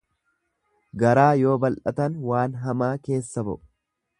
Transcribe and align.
Garaa 1.03 1.27
yoo 1.41 1.53
bal'atan 1.65 2.17
waan 2.31 2.57
hamaa 2.65 2.91
keessa 3.09 3.45
ba'u. 3.51 3.61